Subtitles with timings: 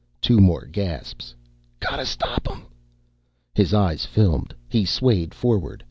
[0.19, 1.35] Two more gasps.
[1.79, 2.65] "Gotta stop 'em."
[3.53, 4.55] His eyes filmed.
[4.67, 5.79] He swayed forward.